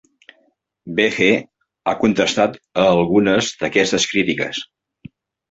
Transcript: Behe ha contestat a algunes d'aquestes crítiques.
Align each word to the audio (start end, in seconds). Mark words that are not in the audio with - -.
Behe 0.99 1.27
ha 1.91 1.95
contestat 1.99 2.57
a 2.85 2.87
algunes 2.95 3.53
d'aquestes 3.61 4.09
crítiques. 4.15 4.65